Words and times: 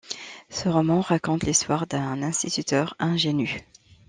Ce 0.49 0.67
roman 0.67 1.01
raconte 1.01 1.43
l'histoire 1.43 1.85
d'un 1.85 2.23
instituteur 2.23 2.95
ingénu. 2.97 3.61